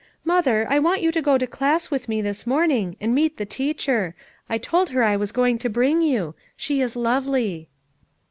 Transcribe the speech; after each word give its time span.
Mother, 0.25 0.65
I 0.67 0.79
want 0.79 1.03
you 1.03 1.11
to 1.11 1.21
go 1.21 1.37
to 1.37 1.45
class 1.45 1.91
with 1.91 2.09
me 2.09 2.23
this 2.23 2.47
morning 2.47 2.97
and 2.99 3.13
meet 3.13 3.37
the 3.37 3.45
teacher; 3.45 4.15
I 4.49 4.57
told 4.57 4.89
her 4.89 5.03
I 5.03 5.15
was 5.15 5.31
going 5.31 5.59
to 5.59 5.69
bring 5.69 6.01
you; 6.01 6.33
she 6.57 6.81
is 6.81 6.95
lovely." 6.95 7.69